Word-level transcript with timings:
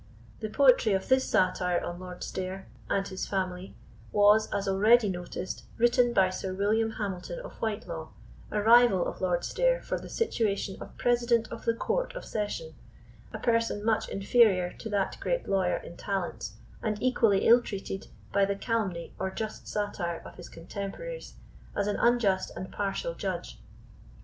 The 0.39 0.49
poetry 0.49 0.93
of 0.93 1.07
this 1.09 1.29
satire 1.29 1.79
on 1.83 1.99
Lord 1.99 2.23
Stair 2.23 2.67
and 2.89 3.07
his 3.07 3.27
family 3.27 3.75
was, 4.11 4.49
as 4.51 4.67
already 4.67 5.09
noticed, 5.09 5.65
written 5.77 6.11
by 6.11 6.31
Sir 6.31 6.55
William 6.55 6.89
Hamilton 6.93 7.37
of 7.41 7.51
Whitelaw, 7.59 8.07
a 8.49 8.63
rival 8.63 9.05
of 9.05 9.21
Lord 9.21 9.45
Stair 9.45 9.79
for 9.79 9.99
the 9.99 10.09
situation 10.09 10.75
of 10.81 10.97
President 10.97 11.49
of 11.51 11.65
the 11.65 11.75
Court 11.75 12.15
of 12.15 12.25
Session; 12.25 12.73
a 13.31 13.37
person 13.37 13.85
much 13.85 14.09
inferior 14.09 14.73
to 14.79 14.89
that 14.89 15.17
great 15.19 15.47
lawyer 15.47 15.77
in 15.77 15.97
talents, 15.97 16.53
and 16.81 16.99
equally 16.99 17.45
ill 17.47 17.61
treated 17.61 18.07
by 18.33 18.43
the 18.43 18.55
calumny 18.55 19.13
or 19.19 19.29
just 19.29 19.67
satire 19.67 20.23
of 20.25 20.33
his 20.33 20.49
contemporaries 20.49 21.35
as 21.75 21.85
an 21.85 21.97
unjust 21.97 22.49
and 22.57 22.71
partial 22.71 23.13
judge. 23.13 23.59